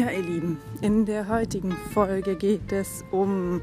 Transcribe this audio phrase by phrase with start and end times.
[0.00, 3.60] Ja, ihr Lieben, in der heutigen Folge geht es um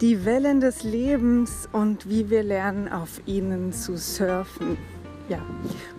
[0.00, 4.78] die Wellen des Lebens und wie wir lernen, auf ihnen zu surfen.
[5.28, 5.40] Ja,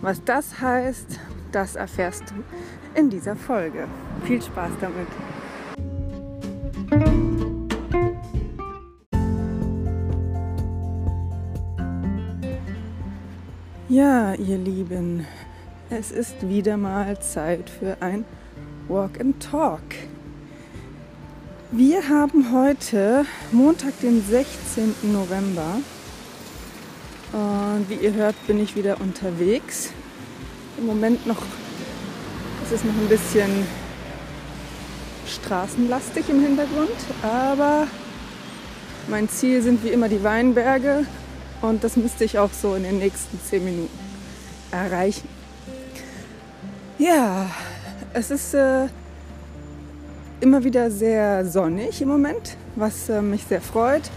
[0.00, 1.20] was das heißt,
[1.52, 3.86] das erfährst du in dieser Folge.
[4.24, 5.06] Viel Spaß damit.
[13.88, 15.24] Ja, ihr Lieben,
[15.90, 18.24] es ist wieder mal Zeit für ein
[18.88, 19.80] Walk and Talk.
[21.72, 24.94] Wir haben heute Montag, den 16.
[25.12, 25.80] November.
[27.32, 29.90] Und wie ihr hört, bin ich wieder unterwegs.
[30.78, 31.42] Im Moment noch,
[32.64, 33.66] es ist noch ein bisschen
[35.26, 37.88] straßenlastig im Hintergrund, aber
[39.08, 41.06] mein Ziel sind wie immer die Weinberge
[41.60, 43.98] und das müsste ich auch so in den nächsten 10 Minuten
[44.70, 45.28] erreichen.
[46.98, 47.50] Ja,
[48.16, 48.86] es ist äh,
[50.40, 54.10] immer wieder sehr sonnig im Moment, was äh, mich sehr freut.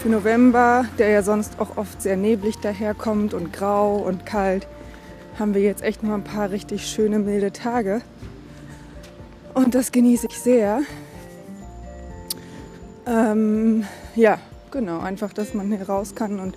[0.00, 4.66] Für November, der ja sonst auch oft sehr neblig daherkommt und grau und kalt,
[5.38, 8.02] haben wir jetzt echt noch ein paar richtig schöne milde Tage.
[9.54, 10.80] Und das genieße ich sehr.
[13.06, 13.84] Ähm,
[14.16, 14.40] ja,
[14.72, 16.56] genau, einfach, dass man hier raus kann und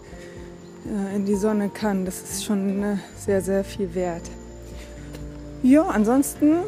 [0.87, 4.23] äh, in die Sonne kann, das ist schon äh, sehr, sehr viel wert.
[5.61, 6.59] Ja, ansonsten,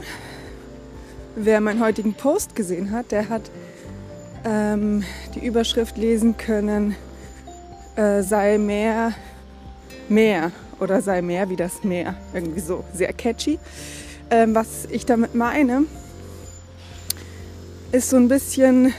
[1.38, 3.50] wer meinen heutigen Post gesehen hat, der hat
[4.44, 6.98] ähm, die Überschrift lesen können,
[7.96, 9.14] äh, sei mehr,
[10.10, 12.16] mehr oder sei mehr wie das Meer.
[12.34, 13.60] Irgendwie so, sehr catchy.
[14.30, 15.86] Ähm, was ich damit meine,
[17.94, 18.94] ist so ein bisschen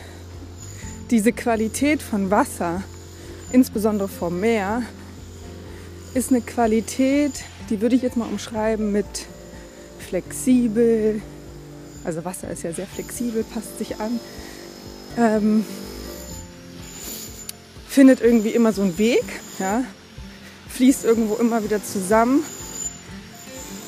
[1.11, 2.83] diese Qualität von Wasser,
[3.53, 4.85] insbesondere vom Meer,
[6.15, 9.27] ist eine Qualität, die würde ich jetzt mal umschreiben mit
[10.13, 11.23] flexibel.
[12.05, 14.21] Also Wasser ist ja sehr flexibel, passt sich an.
[15.17, 15.65] Ähm,
[17.89, 19.25] findet irgendwie immer so einen Weg,
[19.59, 19.85] ja,
[20.69, 22.45] fließt irgendwo immer wieder zusammen,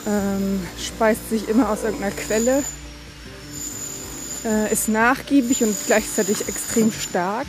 [0.06, 2.64] ähm, speist sich immer aus irgendeiner Quelle,
[4.46, 7.46] äh, ist nachgiebig und gleichzeitig extrem stark.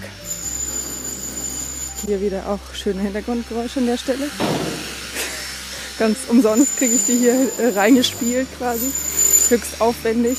[2.06, 4.30] Hier wieder auch schöne Hintergrundgeräusche an der Stelle.
[5.98, 8.92] Ganz umsonst kriege ich die hier äh, reingespielt quasi.
[9.50, 10.38] Höchst aufwendig.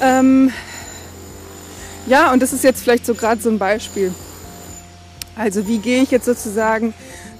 [0.00, 0.50] Ähm,
[2.06, 4.14] ja, und das ist jetzt vielleicht so gerade so ein Beispiel.
[5.34, 6.94] Also wie gehe ich jetzt sozusagen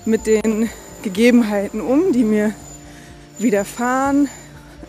[0.05, 0.69] mit den
[1.03, 2.53] Gegebenheiten um, die mir
[3.39, 4.29] widerfahren,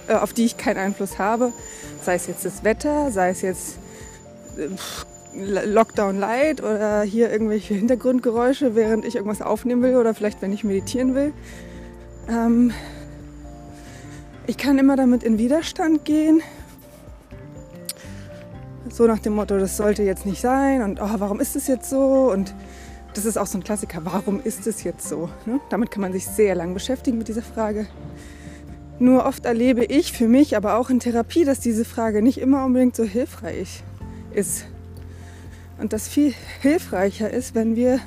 [0.08, 1.54] äh, auf die ich keinen Einfluss habe.
[2.02, 3.78] Sei es jetzt das Wetter, sei es jetzt
[4.58, 4.68] äh,
[5.38, 10.64] Lockdown Light oder hier irgendwelche Hintergrundgeräusche, während ich irgendwas aufnehmen will oder vielleicht wenn ich
[10.64, 11.34] meditieren will.
[12.30, 12.72] Ähm,
[14.48, 16.42] ich kann immer damit in Widerstand gehen.
[18.90, 21.90] So nach dem Motto, das sollte jetzt nicht sein und oh, warum ist es jetzt
[21.90, 22.32] so?
[22.32, 22.54] Und
[23.14, 25.30] das ist auch so ein Klassiker, warum ist es jetzt so?
[25.46, 25.60] Ne?
[25.70, 27.88] Damit kann man sich sehr lang beschäftigen mit dieser Frage.
[29.00, 32.66] Nur oft erlebe ich für mich, aber auch in Therapie, dass diese Frage nicht immer
[32.66, 33.84] unbedingt so hilfreich
[34.34, 34.66] ist.
[35.80, 38.00] Und das viel hilfreicher ist, wenn wir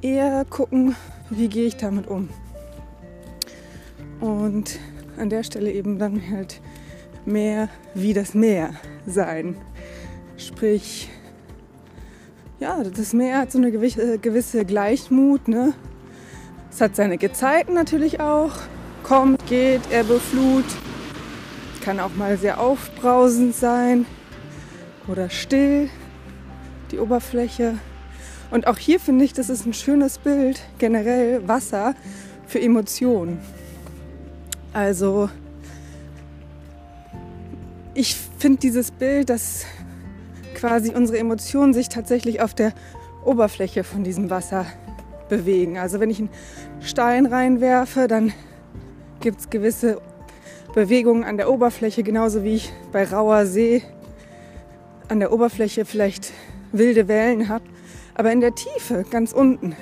[0.00, 0.96] eher gucken,
[1.30, 2.28] wie gehe ich damit um.
[4.20, 4.78] Und
[5.18, 6.60] an der Stelle eben dann halt
[7.24, 8.70] mehr wie das Meer
[9.06, 9.56] sein.
[10.36, 11.10] Sprich,
[12.60, 15.48] ja, das Meer hat so eine gewisse, gewisse Gleichmut.
[15.48, 15.74] Ne?
[16.70, 18.52] Es hat seine Gezeiten natürlich auch.
[19.02, 20.64] Kommt, geht, Ebbe, Flut.
[21.82, 24.06] Kann auch mal sehr aufbrausend sein
[25.08, 25.90] oder still
[26.92, 27.74] die Oberfläche.
[28.50, 31.94] Und auch hier finde ich, das ist ein schönes Bild, generell Wasser
[32.46, 33.40] für Emotionen.
[34.72, 35.30] Also
[37.94, 39.64] ich finde dieses Bild, dass
[40.54, 42.72] quasi unsere Emotionen sich tatsächlich auf der
[43.24, 44.66] Oberfläche von diesem Wasser
[45.28, 45.78] bewegen.
[45.78, 46.30] Also wenn ich einen
[46.80, 48.32] Stein reinwerfe, dann
[49.20, 50.00] gibt es gewisse
[50.74, 53.82] Bewegungen an der Oberfläche, genauso wie ich bei rauer See
[55.08, 56.32] an der Oberfläche vielleicht
[56.72, 57.64] wilde Wellen habe.
[58.14, 59.74] Aber in der Tiefe, ganz unten,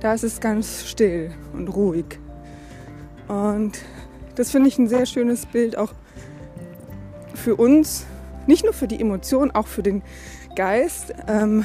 [0.00, 2.18] da ist es ganz still und ruhig.
[3.28, 3.72] Und
[4.34, 5.92] das finde ich ein sehr schönes Bild auch
[7.34, 8.06] für uns,
[8.46, 10.02] nicht nur für die Emotion, auch für den
[10.56, 11.14] Geist.
[11.28, 11.64] Ähm,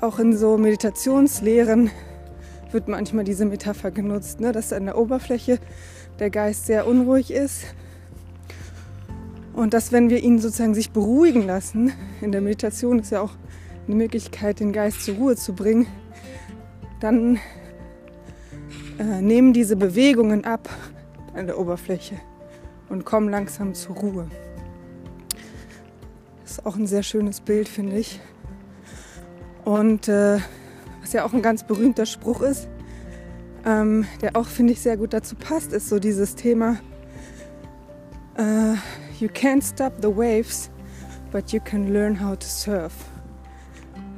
[0.00, 1.90] auch in so Meditationslehren
[2.72, 4.50] wird manchmal diese Metapher genutzt, ne?
[4.50, 5.58] dass an der Oberfläche
[6.18, 7.66] der Geist sehr unruhig ist
[9.54, 13.32] und dass, wenn wir ihn sozusagen sich beruhigen lassen, in der Meditation ist ja auch
[13.86, 15.86] eine Möglichkeit, den Geist zur Ruhe zu bringen,
[17.00, 17.38] dann
[18.98, 20.68] äh, nehmen diese Bewegungen ab
[21.34, 22.16] an der Oberfläche
[22.88, 24.28] und komm langsam zur Ruhe.
[26.42, 28.20] Das ist auch ein sehr schönes Bild, finde ich.
[29.64, 30.38] Und äh,
[31.00, 32.68] was ja auch ein ganz berühmter Spruch ist,
[33.64, 36.78] ähm, der auch, finde ich, sehr gut dazu passt, ist so dieses Thema,
[38.38, 38.76] uh,
[39.22, 40.68] you can't stop the waves,
[41.30, 42.92] but you can learn how to surf.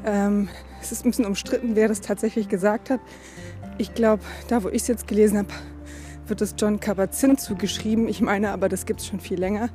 [0.07, 0.49] Ähm,
[0.81, 3.01] es ist ein bisschen umstritten, wer das tatsächlich gesagt hat.
[3.77, 5.49] Ich glaube, da wo ich es jetzt gelesen habe,
[6.27, 8.09] wird es John Kabat-Zinn zugeschrieben.
[8.09, 9.69] Ich meine aber, das gibt es schon viel länger.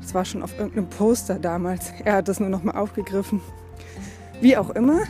[0.00, 1.92] Das war schon auf irgendeinem Poster damals.
[2.04, 3.40] Er hat das nur noch mal aufgegriffen.
[4.40, 5.02] Wie auch immer,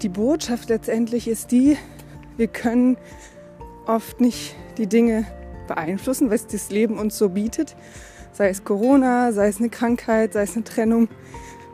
[0.00, 1.76] die Botschaft letztendlich ist die,
[2.38, 2.96] wir können
[3.86, 5.26] oft nicht die Dinge
[5.70, 7.76] beeinflussen, was das Leben uns so bietet.
[8.32, 11.08] Sei es Corona, sei es eine Krankheit, sei es eine Trennung,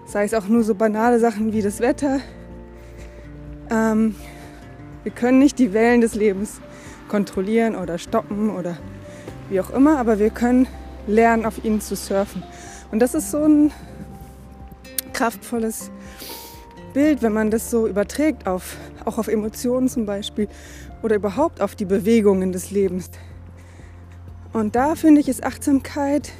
[0.07, 2.21] sei es auch nur so banale Sachen wie das Wetter.
[3.71, 4.15] Ähm,
[5.03, 6.61] wir können nicht die Wellen des Lebens
[7.09, 8.77] kontrollieren oder stoppen oder
[9.49, 10.69] wie auch immer, aber wir können
[11.07, 12.43] lernen, auf ihnen zu surfen.
[12.93, 13.73] Und das ist so ein
[15.15, 15.91] kraftvolles
[16.93, 18.77] Bild, wenn man das so überträgt, auf,
[19.07, 20.49] auch auf Emotionen zum Beispiel
[21.03, 23.11] oder überhaupt auf die Bewegungen des Lebens.
[24.57, 26.33] Und da finde ich, ist Achtsamkeit,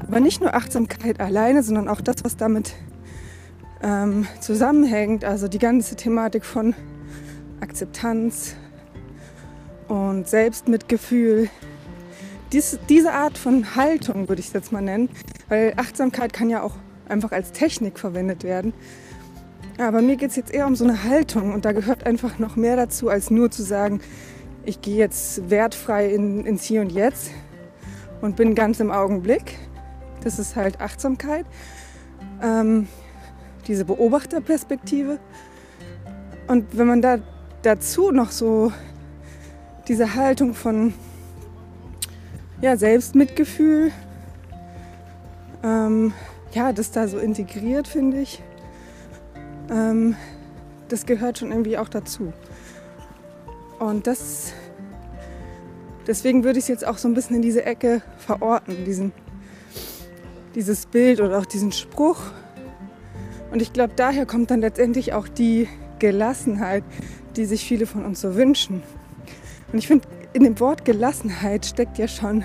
[0.00, 2.74] aber nicht nur Achtsamkeit alleine, sondern auch das, was damit
[3.84, 5.24] ähm, zusammenhängt.
[5.24, 6.74] Also die ganze Thematik von
[7.60, 8.56] Akzeptanz
[9.86, 11.50] und Selbstmitgefühl.
[12.50, 15.08] Dies, diese Art von Haltung würde ich es jetzt mal nennen,
[15.48, 16.74] weil Achtsamkeit kann ja auch
[17.08, 18.72] einfach als Technik verwendet werden.
[19.78, 22.56] Aber mir geht es jetzt eher um so eine Haltung und da gehört einfach noch
[22.56, 24.00] mehr dazu, als nur zu sagen,
[24.66, 27.30] ich gehe jetzt wertfrei in, ins Hier und Jetzt
[28.20, 29.58] und bin ganz im Augenblick.
[30.22, 31.44] Das ist halt Achtsamkeit,
[32.42, 32.88] ähm,
[33.66, 35.18] diese Beobachterperspektive.
[36.46, 37.18] Und wenn man da
[37.62, 38.72] dazu noch so
[39.88, 40.94] diese Haltung von
[42.60, 43.90] ja, Selbstmitgefühl,
[45.62, 46.12] ähm,
[46.52, 48.42] ja, das da so integriert, finde ich,
[49.70, 50.16] ähm,
[50.88, 52.32] das gehört schon irgendwie auch dazu.
[53.84, 54.54] Und das,
[56.06, 59.12] deswegen würde ich es jetzt auch so ein bisschen in diese Ecke verorten, diesen,
[60.54, 62.18] dieses Bild oder auch diesen Spruch.
[63.52, 66.82] Und ich glaube, daher kommt dann letztendlich auch die Gelassenheit,
[67.36, 68.82] die sich viele von uns so wünschen.
[69.70, 72.42] Und ich finde, in dem Wort Gelassenheit steckt ja schon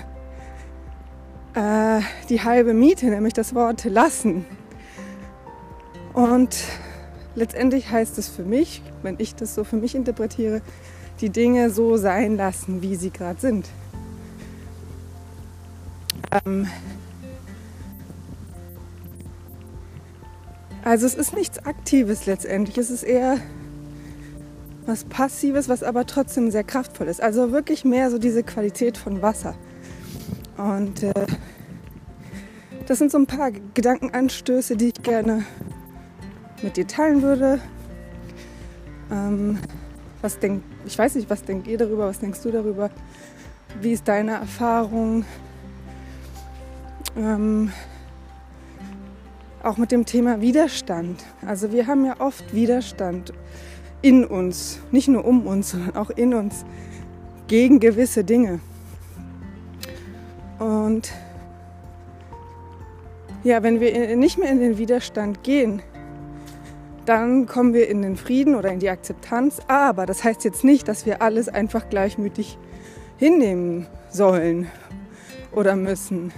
[1.54, 4.44] äh, die halbe Miete, nämlich das Wort lassen.
[6.12, 6.54] Und
[7.34, 10.60] letztendlich heißt es für mich, wenn ich das so für mich interpretiere,
[11.20, 13.68] die Dinge so sein lassen, wie sie gerade sind.
[16.44, 16.66] Ähm
[20.82, 23.38] also es ist nichts Aktives letztendlich, es ist eher
[24.86, 27.22] was Passives, was aber trotzdem sehr kraftvoll ist.
[27.22, 29.54] Also wirklich mehr so diese Qualität von Wasser.
[30.56, 31.26] Und äh,
[32.86, 35.44] das sind so ein paar Gedankenanstöße, die ich gerne
[36.62, 37.60] mit dir teilen würde.
[39.12, 39.58] Ähm,
[40.22, 42.90] was denk, ich weiß nicht, was denkt ihr darüber, was denkst du darüber?
[43.80, 45.24] Wie ist deine Erfahrung?
[47.16, 47.72] Ähm,
[49.62, 51.24] auch mit dem Thema Widerstand.
[51.46, 53.32] Also wir haben ja oft Widerstand
[54.02, 56.64] in uns, nicht nur um uns, sondern auch in uns
[57.46, 58.60] gegen gewisse Dinge.
[60.58, 61.12] Und
[63.42, 65.82] ja, wenn wir nicht mehr in den Widerstand gehen,
[67.06, 69.60] dann kommen wir in den Frieden oder in die Akzeptanz.
[69.68, 72.58] Aber das heißt jetzt nicht, dass wir alles einfach gleichmütig
[73.16, 74.68] hinnehmen sollen
[75.52, 76.32] oder müssen.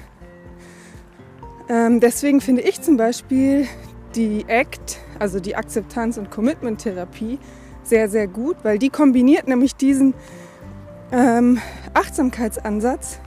[1.69, 3.67] Ähm, deswegen finde ich zum Beispiel
[4.15, 7.39] die ACT, also die Akzeptanz- und Commitment-Therapie,
[7.83, 10.15] sehr, sehr gut, weil die kombiniert nämlich diesen
[11.11, 11.59] ähm,
[11.95, 13.19] Achtsamkeitsansatz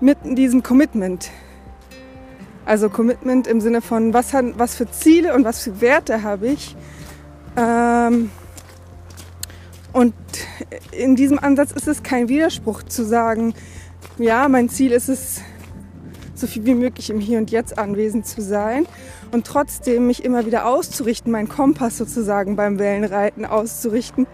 [0.00, 1.30] mit diesem Commitment.
[2.66, 6.76] Also Commitment im Sinne von, was, was für Ziele und was für Werte habe ich.
[7.56, 8.30] Ähm,
[9.92, 10.14] und
[10.90, 13.54] in diesem Ansatz ist es kein Widerspruch zu sagen,
[14.18, 15.40] ja, mein Ziel ist es,
[16.34, 18.86] so viel wie möglich im Hier und Jetzt anwesend zu sein
[19.30, 24.26] und trotzdem mich immer wieder auszurichten, meinen Kompass sozusagen beim Wellenreiten auszurichten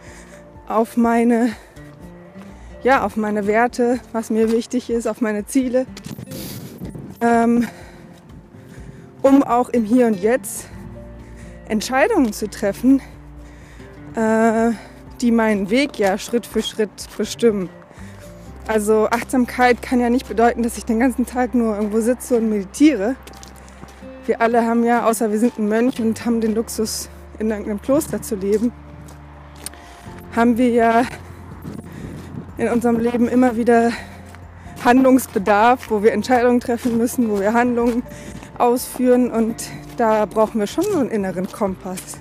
[0.67, 1.51] auf meine,
[2.83, 5.87] ja, auf meine Werte, was mir wichtig ist, auf meine Ziele.
[7.21, 7.69] Ähm,
[9.23, 10.67] um auch im Hier und Jetzt
[11.69, 13.01] Entscheidungen zu treffen,
[14.15, 14.73] äh,
[15.21, 17.71] die meinen Weg ja Schritt für Schritt bestimmen.
[18.67, 22.49] Also Achtsamkeit kann ja nicht bedeuten, dass ich den ganzen Tag nur irgendwo sitze und
[22.49, 23.17] meditiere.
[24.27, 27.83] Wir alle haben ja, außer wir sind ein Mönch und haben den Luxus, in irgendeinem
[27.83, 28.73] Kloster zu leben,
[30.37, 31.03] haben wir ja
[32.57, 33.91] in unserem Leben immer wieder
[34.85, 38.03] Handlungsbedarf, wo wir Entscheidungen treffen müssen, wo wir Handlungen
[38.63, 39.57] ausführen und
[39.97, 42.19] da brauchen wir schon so einen inneren Kompass.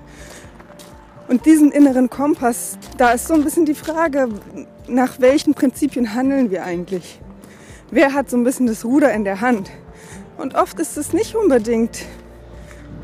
[1.27, 4.27] Und diesen inneren Kompass, da ist so ein bisschen die Frage,
[4.87, 7.21] nach welchen Prinzipien handeln wir eigentlich?
[7.91, 9.69] Wer hat so ein bisschen das Ruder in der Hand?
[10.37, 12.05] Und oft ist es nicht unbedingt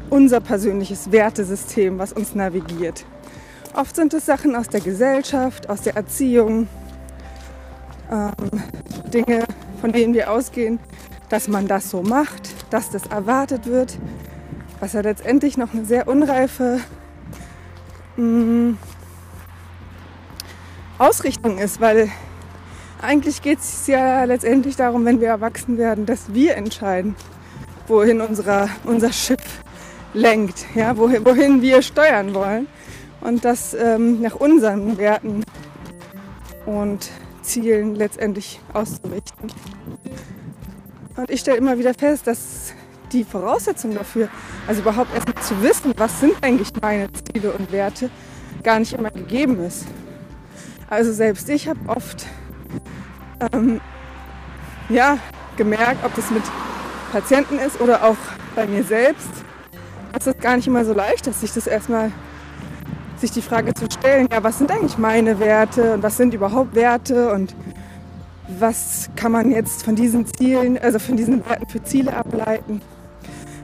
[0.09, 3.05] unser persönliches Wertesystem, was uns navigiert.
[3.73, 6.67] Oft sind es Sachen aus der Gesellschaft, aus der Erziehung,
[8.11, 8.31] ähm,
[9.13, 9.43] Dinge,
[9.79, 10.79] von denen wir ausgehen,
[11.29, 13.97] dass man das so macht, dass das erwartet wird,
[14.79, 16.79] was ja letztendlich noch eine sehr unreife
[18.15, 18.77] mh, mm,
[20.99, 22.09] Ausrichtung ist, weil
[23.01, 27.15] eigentlich geht es ja letztendlich darum, wenn wir erwachsen werden, dass wir entscheiden,
[27.87, 29.61] wohin unser, unser Schiff
[30.13, 32.67] lenkt, ja, wohin, wohin wir steuern wollen
[33.21, 35.43] und das ähm, nach unseren Werten
[36.65, 37.09] und
[37.43, 39.51] Zielen letztendlich auszurichten.
[41.17, 42.73] Und ich stelle immer wieder fest, dass
[43.11, 44.29] die Voraussetzung dafür,
[44.67, 48.09] also überhaupt erstmal zu wissen, was sind eigentlich meine Ziele und Werte,
[48.63, 49.85] gar nicht immer gegeben ist.
[50.89, 52.27] Also selbst ich habe oft
[53.51, 53.81] ähm,
[54.89, 55.17] ja,
[55.57, 56.43] gemerkt, ob das mit
[57.11, 58.17] Patienten ist oder auch
[58.55, 59.29] bei mir selbst,
[60.13, 62.11] dass das gar nicht immer so leicht ist, sich das erstmal
[63.17, 66.75] sich die Frage zu stellen, ja, was sind eigentlich meine Werte und was sind überhaupt
[66.75, 67.55] Werte und
[68.59, 72.81] was kann man jetzt von diesen Zielen, also von diesen Werten für Ziele ableiten.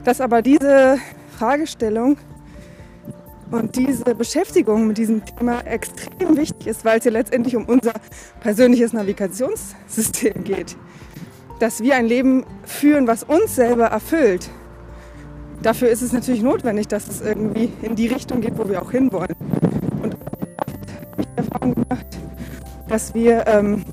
[0.03, 0.97] Dass aber diese
[1.37, 2.17] Fragestellung
[3.51, 7.93] und diese Beschäftigung mit diesem Thema extrem wichtig ist, weil es ja letztendlich um unser
[8.41, 10.75] persönliches Navigationssystem geht.
[11.59, 14.49] Dass wir ein Leben führen, was uns selber erfüllt
[15.63, 18.91] dafür ist es natürlich notwendig, dass es irgendwie in die Richtung geht, wo wir auch
[18.91, 19.35] hinwollen.
[20.01, 22.05] Und ich habe die Erfahrung gemacht,
[22.87, 23.83] dass wir ähm,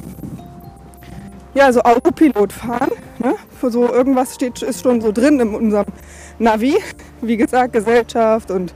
[1.55, 2.91] ja, so Autopilot fahren.
[3.19, 3.35] Ne?
[3.59, 5.87] Für so irgendwas steht, ist schon so drin in unserem
[6.39, 6.77] Navi.
[7.21, 8.75] Wie gesagt, Gesellschaft und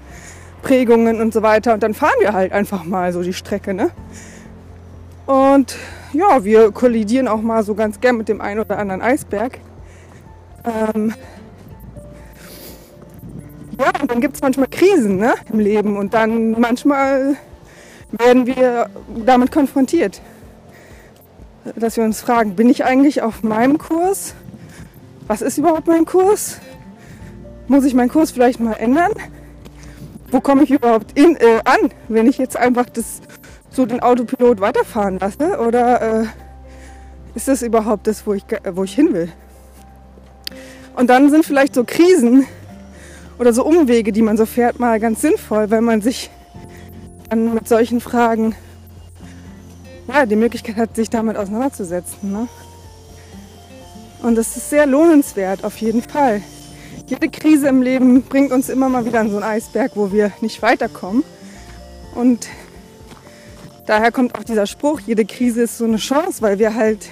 [0.63, 1.75] Prägungen und so weiter.
[1.75, 3.75] Und dann fahren wir halt einfach mal so die Strecke.
[3.75, 3.91] Ne?
[5.27, 5.77] Und
[6.13, 9.59] ja, wir kollidieren auch mal so ganz gern mit dem einen oder anderen Eisberg.
[10.65, 11.15] Ähm,
[13.79, 17.37] ja, und dann gibt es manchmal Krisen ne, im Leben und dann manchmal
[18.11, 18.89] werden wir
[19.25, 20.21] damit konfrontiert.
[21.77, 24.35] Dass wir uns fragen, bin ich eigentlich auf meinem Kurs?
[25.27, 26.59] Was ist überhaupt mein Kurs?
[27.69, 29.13] Muss ich meinen Kurs vielleicht mal ändern?
[30.31, 33.23] Wo komme ich überhaupt in, äh, an, wenn ich jetzt einfach das,
[33.71, 35.59] so den Autopilot weiterfahren lasse?
[35.59, 36.27] Oder äh,
[37.35, 39.33] ist das überhaupt das, wo ich, wo ich hin will?
[40.97, 42.47] Und dann sind vielleicht so Krisen,
[43.39, 46.31] oder so Umwege, die man so fährt, mal ganz sinnvoll, weil man sich
[47.31, 48.55] dann mit solchen Fragen
[50.09, 52.33] ja, die Möglichkeit hat, sich damit auseinanderzusetzen.
[52.33, 52.49] Ne?
[54.23, 56.43] Und das ist sehr lohnenswert, auf jeden Fall.
[57.07, 60.33] Jede Krise im Leben bringt uns immer mal wieder an so einen Eisberg, wo wir
[60.41, 61.23] nicht weiterkommen.
[62.15, 62.49] Und
[63.87, 67.11] daher kommt auch dieser Spruch, jede Krise ist so eine Chance, weil wir halt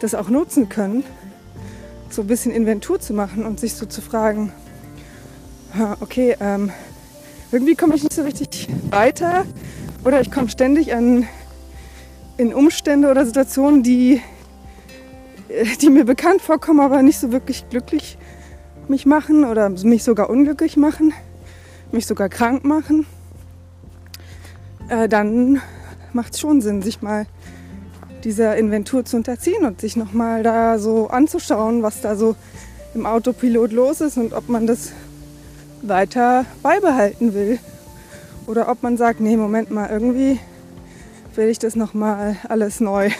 [0.00, 1.04] das auch nutzen können,
[2.10, 4.52] so ein bisschen Inventur zu machen und sich so zu fragen,
[6.00, 6.70] okay, ähm,
[7.50, 9.46] irgendwie komme ich nicht so richtig weiter
[10.04, 11.26] oder ich komme ständig an,
[12.36, 14.20] in Umstände oder Situationen, die,
[15.48, 18.18] äh, die mir bekannt vorkommen, aber nicht so wirklich glücklich
[18.88, 21.12] mich machen oder mich sogar unglücklich machen,
[21.92, 23.06] mich sogar krank machen,
[24.88, 25.60] äh, dann
[26.12, 27.26] macht es schon Sinn, sich mal
[28.24, 32.36] dieser Inventur zu unterziehen und sich nochmal da so anzuschauen, was da so
[32.94, 34.92] im Autopilot los ist und ob man das
[35.82, 37.58] weiter beibehalten will.
[38.46, 40.38] Oder ob man sagt, nee, Moment mal, irgendwie
[41.36, 43.10] will ich das nochmal alles neu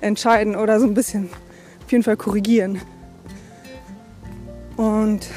[0.00, 1.28] entscheiden oder so ein bisschen
[1.84, 2.80] auf jeden Fall korrigieren.
[4.76, 5.28] Und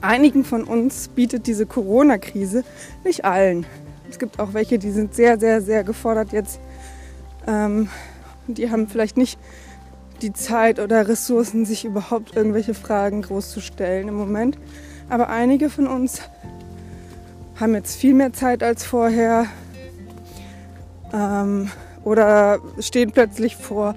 [0.00, 2.64] einigen von uns bietet diese Corona-Krise,
[3.04, 3.66] nicht allen.
[4.08, 6.58] Es gibt auch welche, die sind sehr, sehr, sehr gefordert jetzt.
[7.46, 7.88] Ähm,
[8.46, 9.38] die haben vielleicht nicht
[10.22, 14.58] die Zeit oder Ressourcen, sich überhaupt irgendwelche Fragen groß zu stellen im Moment.
[15.08, 16.22] Aber einige von uns
[17.58, 19.46] haben jetzt viel mehr Zeit als vorher
[21.12, 21.70] ähm,
[22.04, 23.94] oder stehen plötzlich vor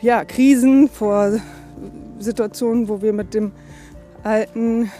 [0.00, 1.40] ja, Krisen, vor
[2.18, 3.52] Situationen, wo wir mit dem
[4.22, 4.90] alten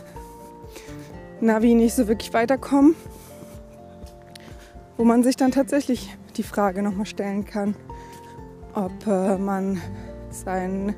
[1.40, 2.94] Navi nicht so wirklich weiterkommen,
[4.96, 7.74] wo man sich dann tatsächlich die Frage nochmal stellen kann,
[8.74, 9.80] ob äh, man
[10.30, 10.94] sein,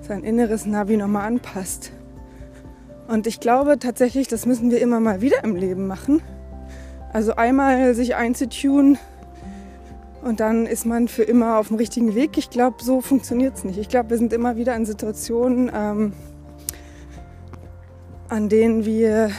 [0.00, 1.92] sein inneres Navi nochmal anpasst.
[3.08, 6.22] Und ich glaube tatsächlich, das müssen wir immer mal wieder im Leben machen.
[7.12, 8.98] Also einmal sich einzutun,
[10.24, 12.38] und dann ist man für immer auf dem richtigen Weg.
[12.38, 13.78] Ich glaube, so funktioniert es nicht.
[13.78, 16.12] Ich glaube, wir sind immer wieder in Situationen, ähm,
[18.30, 19.30] an denen wir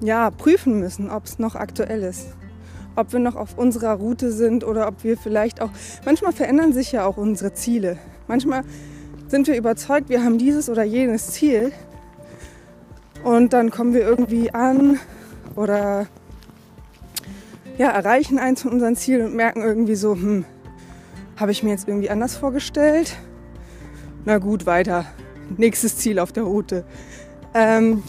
[0.00, 2.28] ja, prüfen müssen, ob es noch aktuell ist.
[2.96, 5.70] Ob wir noch auf unserer Route sind oder ob wir vielleicht auch.
[6.06, 7.98] Manchmal verändern sich ja auch unsere Ziele.
[8.26, 8.62] Manchmal
[9.26, 11.72] sind wir überzeugt, wir haben dieses oder jenes Ziel.
[13.22, 14.98] Und dann kommen wir irgendwie an
[15.56, 16.06] oder
[17.78, 20.44] ja, erreichen eins von unseren Zielen und merken irgendwie so, hm,
[21.36, 23.16] habe ich mir jetzt irgendwie anders vorgestellt?
[24.24, 25.06] Na gut, weiter.
[25.56, 26.84] Nächstes Ziel auf der Route.
[27.54, 28.02] Ähm,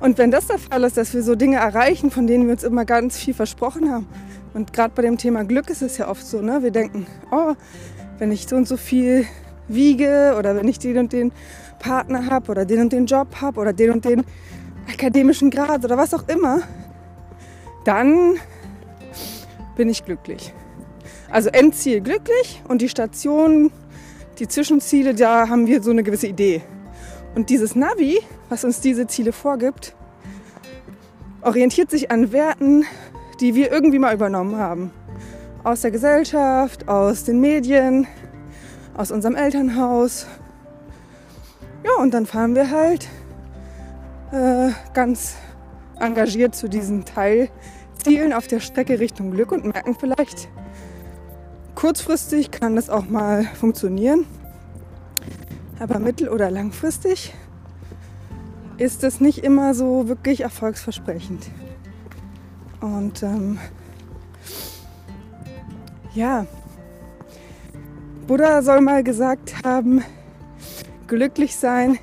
[0.00, 2.64] und wenn das der Fall ist, dass wir so Dinge erreichen, von denen wir uns
[2.64, 4.06] immer ganz viel versprochen haben,
[4.54, 6.62] und gerade bei dem Thema Glück ist es ja oft so, ne?
[6.62, 7.54] wir denken, oh,
[8.18, 9.26] wenn ich so und so viel
[9.68, 11.32] wiege oder wenn ich den und den
[11.78, 14.24] Partner habe oder den und den Job habe oder den und den
[14.92, 16.62] akademischen Grad oder was auch immer,
[17.88, 18.34] dann
[19.76, 20.52] bin ich glücklich.
[21.30, 23.72] Also Endziel glücklich und die Station,
[24.38, 26.60] die Zwischenziele, da haben wir so eine gewisse Idee.
[27.34, 28.18] Und dieses Navi,
[28.50, 29.94] was uns diese Ziele vorgibt,
[31.40, 32.84] orientiert sich an Werten,
[33.40, 34.90] die wir irgendwie mal übernommen haben.
[35.64, 38.06] Aus der Gesellschaft, aus den Medien,
[38.98, 40.26] aus unserem Elternhaus.
[41.84, 43.08] Ja, und dann fahren wir halt
[44.30, 45.36] äh, ganz
[45.98, 47.48] engagiert zu diesen Teil
[47.98, 50.48] Zielen auf der Strecke Richtung Glück und merken vielleicht,
[51.74, 54.26] kurzfristig kann das auch mal funktionieren,
[55.78, 57.34] aber mittel- oder langfristig
[58.78, 61.50] ist es nicht immer so wirklich erfolgsversprechend.
[62.80, 63.58] Und ähm,
[66.14, 66.46] ja,
[68.26, 70.02] Buddha soll mal gesagt haben,
[71.06, 71.98] glücklich sein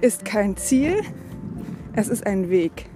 [0.00, 1.02] ist kein Ziel,
[1.94, 2.86] es ist ein Weg.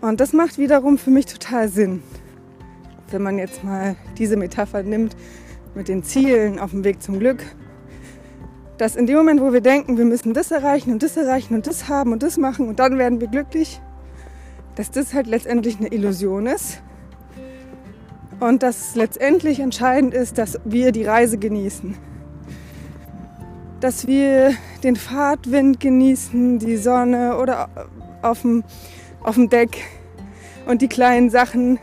[0.00, 2.02] Und das macht wiederum für mich total Sinn,
[3.10, 5.14] wenn man jetzt mal diese Metapher nimmt
[5.74, 7.44] mit den Zielen auf dem Weg zum Glück.
[8.78, 11.66] Dass in dem Moment, wo wir denken, wir müssen das erreichen und das erreichen und
[11.66, 13.80] das haben und das machen und dann werden wir glücklich,
[14.74, 16.80] dass das halt letztendlich eine Illusion ist.
[18.40, 21.94] Und dass letztendlich entscheidend ist, dass wir die Reise genießen.
[23.80, 27.68] Dass wir den Fahrtwind genießen, die Sonne oder
[28.22, 28.64] auf dem
[29.22, 29.84] auf dem Deck
[30.66, 31.78] und die kleinen Sachen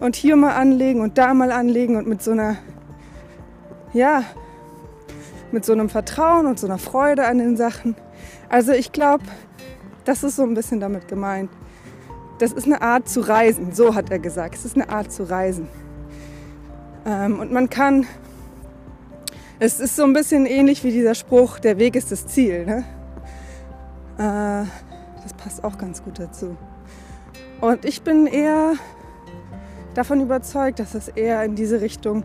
[0.00, 2.56] und hier mal anlegen und da mal anlegen und mit so einer,
[3.92, 4.24] ja,
[5.52, 7.96] mit so einem Vertrauen und so einer Freude an den Sachen.
[8.48, 9.24] Also ich glaube,
[10.04, 11.50] das ist so ein bisschen damit gemeint.
[12.38, 14.54] Das ist eine Art zu reisen, so hat er gesagt.
[14.54, 15.68] Es ist eine Art zu reisen.
[17.06, 18.06] Ähm, und man kann,
[19.58, 22.64] es ist so ein bisschen ähnlich wie dieser Spruch, der Weg ist das Ziel.
[22.64, 22.84] Ne?
[24.18, 24.89] Äh,
[25.22, 26.56] das passt auch ganz gut dazu.
[27.60, 28.74] Und ich bin eher
[29.94, 32.24] davon überzeugt, dass es eher in diese Richtung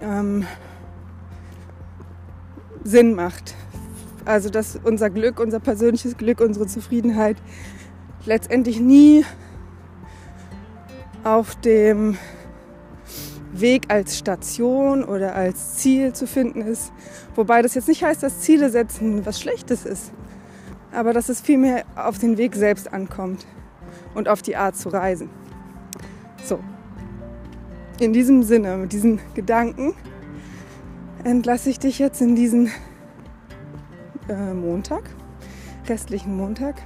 [0.00, 0.46] ähm,
[2.84, 3.54] Sinn macht.
[4.24, 7.36] Also dass unser Glück, unser persönliches Glück, unsere Zufriedenheit
[8.24, 9.24] letztendlich nie
[11.24, 12.16] auf dem
[13.52, 16.92] Weg als Station oder als Ziel zu finden ist.
[17.34, 20.12] Wobei das jetzt nicht heißt, dass Ziele setzen was Schlechtes ist
[20.92, 23.46] aber dass es vielmehr auf den Weg selbst ankommt
[24.14, 25.30] und auf die Art zu reisen.
[26.44, 26.60] So,
[28.00, 29.94] in diesem Sinne, mit diesen Gedanken
[31.24, 32.70] entlasse ich dich jetzt in diesen
[34.28, 35.02] äh, Montag,
[35.88, 36.76] restlichen Montag.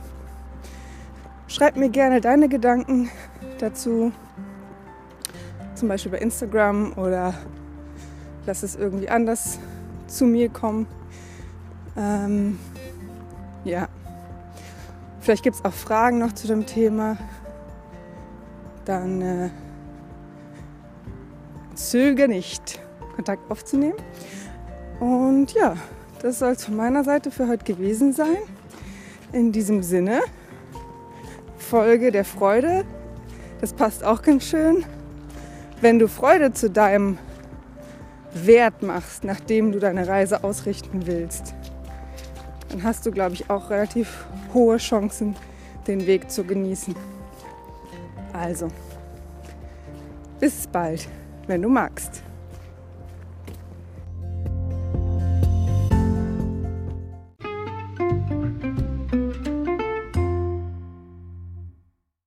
[1.48, 3.10] Schreib mir gerne deine Gedanken
[3.58, 4.12] dazu,
[5.74, 7.34] zum Beispiel bei Instagram oder
[8.46, 9.58] lass es irgendwie anders
[10.06, 10.86] zu mir kommen.
[11.96, 12.58] Ähm,
[13.64, 13.88] ja.
[15.20, 17.16] Vielleicht gibt es auch Fragen noch zu dem Thema.
[18.84, 19.50] Dann äh,
[21.74, 22.80] zöge nicht,
[23.14, 23.98] Kontakt aufzunehmen.
[24.98, 25.76] Und ja,
[26.20, 28.38] das soll es von meiner Seite für heute gewesen sein.
[29.32, 30.20] In diesem Sinne,
[31.56, 32.84] Folge der Freude.
[33.60, 34.84] Das passt auch ganz schön.
[35.80, 37.18] Wenn du Freude zu deinem
[38.34, 41.54] Wert machst, nachdem du deine Reise ausrichten willst,
[42.72, 45.36] dann hast du, glaube ich, auch relativ hohe Chancen,
[45.86, 46.94] den Weg zu genießen.
[48.32, 48.68] Also,
[50.40, 51.06] bis bald,
[51.46, 52.22] wenn du magst.